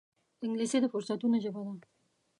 انګلیسي 0.45 0.77
د 0.81 0.85
فرصتونو 0.93 1.35
ژبه 1.43 1.61
ده 1.81 1.85